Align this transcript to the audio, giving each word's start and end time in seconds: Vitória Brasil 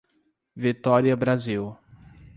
Vitória 0.55 1.15
Brasil 1.15 1.77